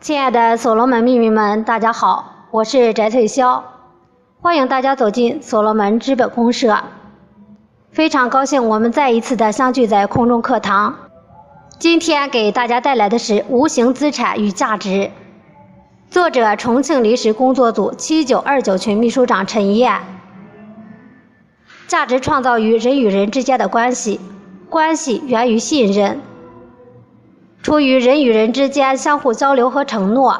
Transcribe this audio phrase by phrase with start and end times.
[0.00, 3.62] 亲爱的所罗门秘密们，大家好，我是翟翠霄，
[4.40, 6.76] 欢迎大家走进所罗门资本公社。
[7.90, 10.96] 非常高兴我们再一次的相聚在空中课堂。
[11.78, 14.88] 今天给大家带来的是《无形资产与价值》，
[16.10, 20.00] 作者重庆临时工作组七九二九群秘书长陈燕。
[21.86, 24.20] 价值创造于人与人之间的关系，
[24.68, 26.20] 关系源于信任。
[27.64, 30.38] 出于人与人之间相互交流和承诺。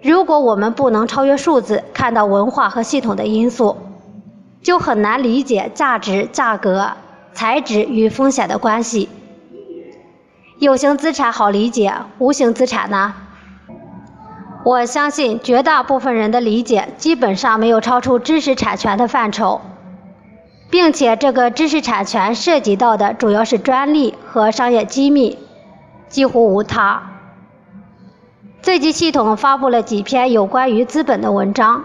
[0.00, 3.76] 如果我们不能超越数字，看到文化和系统的因素，
[4.62, 6.92] 就很难理解价值、价格、
[7.34, 9.10] 材质与风险的关系。
[10.58, 13.12] 有形资产好理解，无形资产呢？
[14.64, 19.60] 我相信绝大部分人的理解基本上没有超出知识产权的范畴，
[20.70, 25.38] 并且这个知识产权涉及到的主要是专利和商业机密。
[26.08, 27.02] 几乎无他。
[28.60, 31.84] 最近系统发布了几篇有关于资本的文章。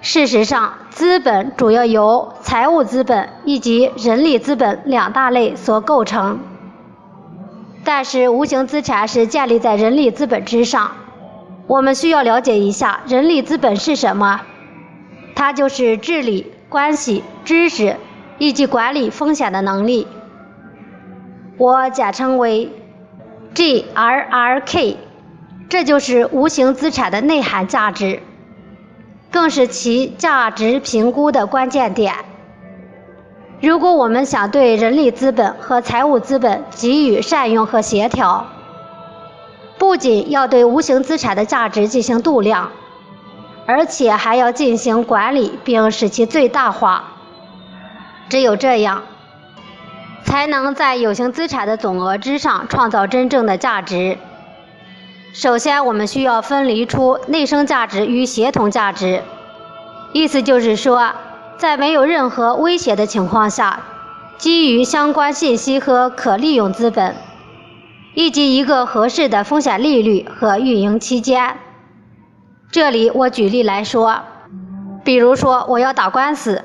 [0.00, 6.40] 事实上，资本主要由财务资本以及人力资本两大类所构成。
[7.84, 10.92] 但是，无形资产是建立在人力资本之上。
[11.68, 14.40] 我们需要了解一下人力资本是什么。
[15.36, 17.96] 它就是治理、关系、知识
[18.38, 20.08] 以及管理风险的能力。
[21.58, 22.72] 我简称为。
[23.54, 24.96] GRRK，
[25.68, 28.22] 这就是无形资产的内涵价值，
[29.30, 32.14] 更是其价值评估的关键点。
[33.60, 38.46] 如果我们想对人力资本和财务资本给予善用和协调，
[39.78, 42.72] 不仅要对无形资产的价值进行度量，
[43.66, 47.04] 而且还要进行管理并使其最大化。
[48.28, 49.02] 只有这样。
[50.24, 54.18] 才能在有形资产的总额之上创造真正的价值。
[55.32, 59.22] 首先，我们需要分离出内生价值与协同价值。
[60.12, 61.12] 意思就是说，
[61.56, 63.80] 在没有任何威胁的情况下，
[64.36, 67.16] 基于相关信息和可利用资本，
[68.14, 71.56] 以及一个合适的风险利率和运营期间。
[72.70, 74.20] 这里我举例来说，
[75.02, 76.62] 比如说我要打官司，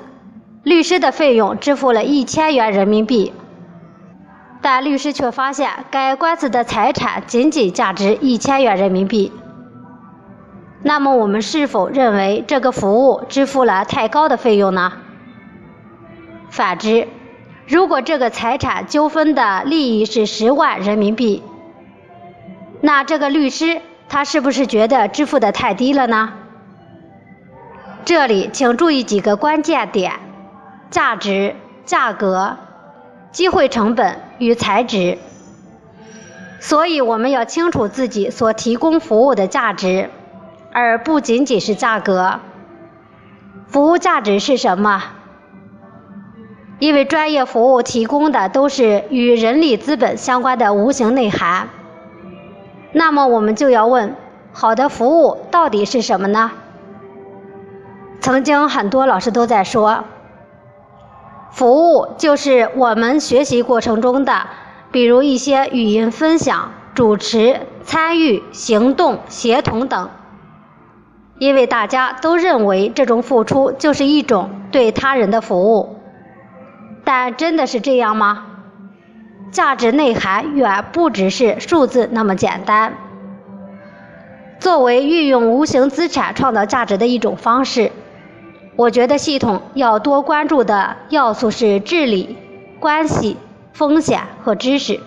[0.63, 3.31] 律师的费用支付了一千元人民币。
[4.69, 9.31] 但律师却发现，该官司的财产仅仅价值一千元人民币。
[10.83, 14.91] 那么，我们是否认为这个服务支付了太高的费用呢？
[16.49, 17.07] 反之，
[17.65, 21.41] 如果这个财产纠纷的利益是十万人民币，
[22.81, 26.33] 那这个律师他是不是觉得支付的太低了呢？
[28.03, 30.11] 这里请注意几个关键点：
[30.89, 31.55] 价值、
[31.85, 32.57] 价格。
[33.31, 35.17] 机会成本与材质，
[36.59, 40.09] 所以我们要清楚自己所提供服务的价值，
[40.71, 42.39] 而不仅仅是价格。
[43.67, 45.03] 服务价值是什么？
[46.79, 51.69] 因为专业服务提供的都是与人力资本相关的无形内涵，
[52.91, 54.15] 那么我们就要问：
[54.53, 56.51] 好的服务到底是什么呢？
[58.19, 60.03] 曾经很多老师都在说。
[61.51, 64.47] 服务就是我们学习过程中的，
[64.91, 70.09] 比如一些语音分享、主持、参与、行动、协同等。
[71.39, 75.99] 因为大家都认为这种付出就是一种对他人的服务，
[77.03, 78.45] 但真的是这样吗？
[79.51, 82.97] 价值内涵远不只是数字那么简单。
[84.59, 87.91] 作为运用无形资产创造价值的一种方式。
[88.77, 92.37] 我觉得系统要多关注的要素是治理、
[92.79, 93.35] 关系、
[93.73, 94.99] 风险和知识，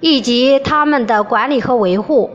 [0.00, 2.30] 以及他们的管理和维护。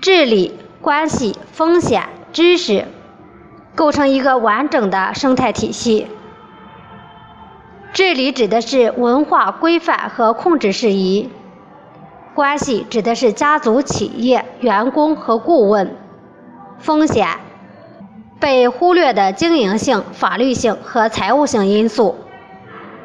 [0.00, 2.86] 治理、关系、风险、知识
[3.74, 6.06] 构成一个完整的生态体系。
[7.92, 11.28] 治理指的是文化规范和控制事宜，
[12.34, 15.96] 关系指的是家族、企业、员工和顾问，
[16.78, 17.28] 风险。
[18.42, 22.16] 被忽略的经营性、法律性和财务性因素，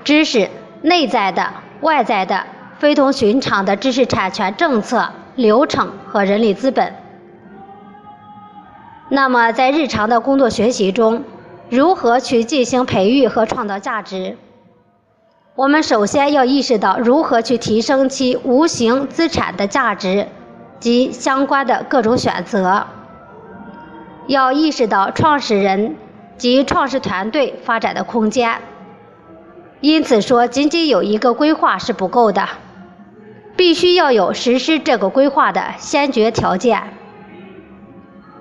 [0.03, 0.49] 知识
[0.81, 2.43] 内在的、外在的、
[2.79, 6.91] 非同寻常的知识产权政策、流程和人力资本。
[9.09, 11.23] 那么，在日常的工作学习中，
[11.69, 14.37] 如何去进行培育和创造价值？
[15.53, 20.27] 我们首先要意识到如何去提升其无形资产的价值
[20.79, 22.87] 及相关的各种选择。
[24.27, 25.95] 要意识到创始人
[26.37, 28.59] 及创始团队发展的空间，
[29.79, 32.47] 因此说仅仅有一个规划是不够的，
[33.55, 36.83] 必须要有实施这个规划的先决条件。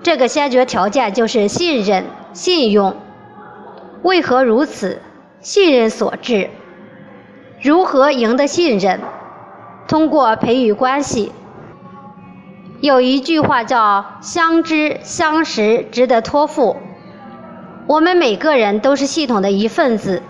[0.03, 2.95] 这个先决条件就是信任、信用。
[4.03, 5.01] 为何如此？
[5.39, 6.49] 信任所致。
[7.61, 8.99] 如何赢得信任？
[9.87, 11.31] 通过培育关系。
[12.79, 16.77] 有一句话叫“相知相识，值得托付”。
[17.87, 20.21] 我们每个人都是系统的一份子，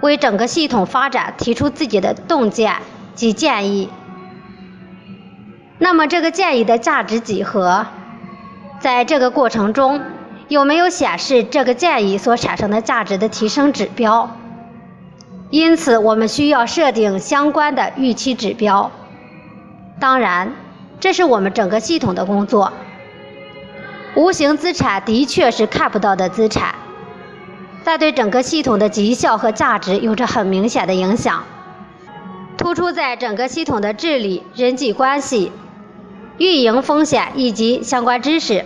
[0.00, 2.76] 为整个系统发展提出自己的洞见
[3.14, 3.88] 及建议。
[5.78, 7.86] 那么，这个建议的价值几何？
[8.78, 10.00] 在这个过程中，
[10.46, 14.36] 有没有显示这个建议所产生的价值的提升指标？
[15.50, 18.92] 因此，我们需要设定相关的预期指标。
[19.98, 20.54] 当然，
[21.00, 22.72] 这是我们整个系统的工作。
[24.14, 26.74] 无形资产的确是看不到的资产，
[27.84, 31.44] 但对整个系统的绩效和价值有着很明显的影响，
[32.58, 35.50] 突出在整个系统的治理、人际关系、
[36.38, 38.64] 运营风险以及相关知识。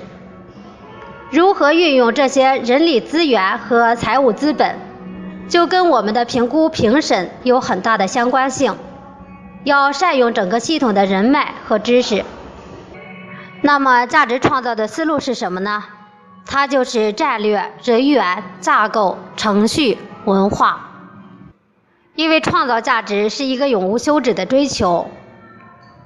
[1.30, 4.76] 如何运用这些人力资源和财务资本？
[5.46, 8.74] 就跟我们的评估评审有很大的相关性，
[9.64, 12.24] 要善用整个系统的人脉和知识。
[13.62, 15.84] 那么，价值创造的思路是什么呢？
[16.46, 19.96] 它就是战略、人员、架构、程序、
[20.26, 20.90] 文化。
[22.14, 25.10] 因为创造价值是一个永无休止的追求。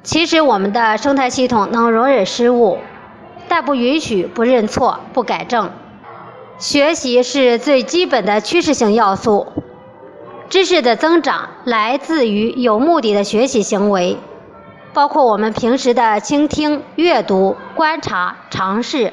[0.05, 2.79] 其实，我们的生态系统能容忍失误，
[3.49, 5.71] 但不允许不认错、不改正。
[6.59, 9.49] 学习是最基本的趋势性要素，
[10.51, 14.17] 知识的增长来自于有目的的学习行为，
[14.95, 19.13] 包括我们平时的倾听、阅读、观察、尝试、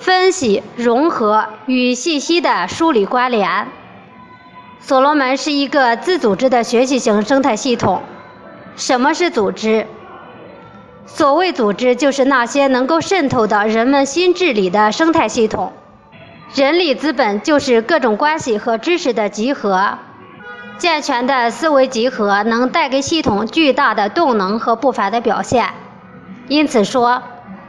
[0.00, 3.68] 分析、融合与信息的梳理关联。
[4.80, 8.02] 所罗门是一个自组织的学习型生态系统。
[8.74, 9.86] 什么是组织？
[11.06, 15.72] 所谓组织，就是那些能够渗透到人们心智里的生态系统。
[16.54, 19.98] 人力资本就是各种关系和知识的集合，
[20.78, 25.70] 健全的思维集合能带给系统巨大的动能和不凡的表现。
[26.48, 27.22] 因此说，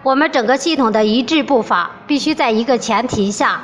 [0.04, 3.62] 我们整个系统的一致步伐必须在一个前提下，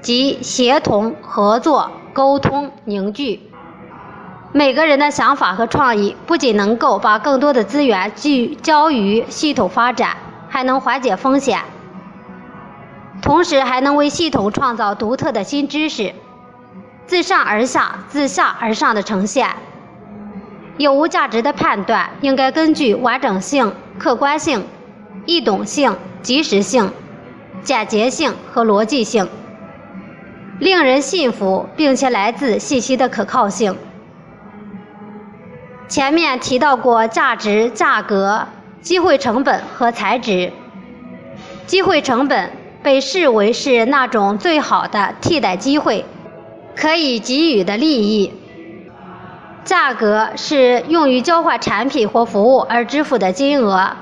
[0.00, 3.40] 即协同、合作、沟通、凝聚。
[4.52, 10.16] 每个人的想法和创意不仅能够把更多的资源聚焦于系统发展，
[10.48, 11.60] 还能缓解风险。
[13.22, 16.14] 同时还能为系统创造独特的新知识，
[17.06, 19.48] 自上而下、自下而上的呈现。
[20.76, 24.66] 有无价值的判断应该根据完整性、客观性、
[25.24, 26.92] 易懂性、及时性、
[27.62, 29.28] 简洁性和逻辑性，
[30.58, 33.76] 令人信服，并且来自信息的可靠性。
[35.88, 38.46] 前面提到过价值、价格、
[38.80, 40.52] 机会成本和材质。
[41.66, 42.50] 机会成本。
[42.82, 46.04] 被视为是那种最好的替代机会，
[46.76, 48.32] 可以给予的利益。
[49.64, 53.96] 价格是用于交换产品或服务而支付的金额，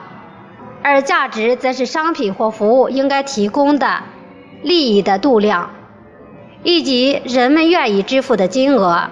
[0.82, 4.00] 而价值则是商品或服务应该提供的
[4.62, 5.70] 利益的度量，
[6.62, 9.08] 以及人们愿意支付的金额。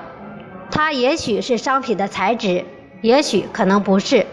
[0.70, 2.66] 它也许是商品的材质，
[3.00, 4.26] 也许可能不是。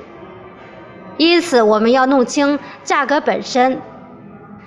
[1.17, 3.79] 因此，我们要弄清价格本身。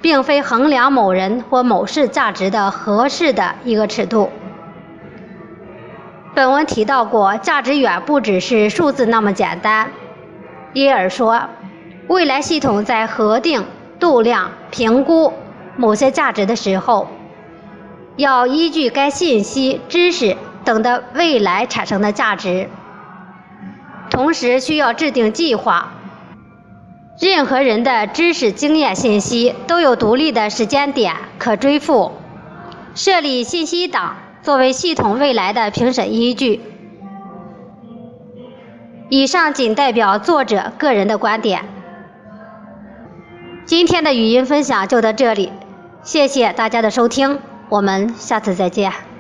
[0.00, 4.30] 并非衡量某人或某事价值的合适的一个尺度。
[6.34, 9.90] 本文提到过，价值远不只是数字那么简单。
[10.72, 11.48] 因而说，
[12.08, 13.66] 未来系统在核定、
[14.00, 15.34] 度量、评估
[15.76, 17.08] 某些价值的时候，
[18.16, 22.70] 要依据该信息、知识等的未来产生的价值，
[24.08, 25.92] 同时需要制定计划。
[27.20, 32.12] 任何人的知识、经验、信息都有独立的时间点可追溯。
[32.94, 36.60] 设立信息档作为系统未来的评审依据。
[39.08, 41.64] 以上仅代表作者个人的观点。
[43.64, 45.52] 今天的语音分享就到这里，
[46.02, 49.11] 谢谢大家的收听，我们下次再见。